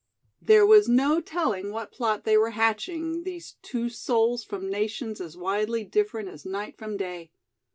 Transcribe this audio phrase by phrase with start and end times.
[0.41, 5.37] There was no telling what plot they were hatching, these two souls from nations as
[5.37, 7.29] widely different as night from day.